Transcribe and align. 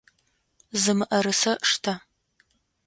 Зы 0.81 0.91
мыӏэрысэ 0.97 1.53
штэ! 1.69 1.93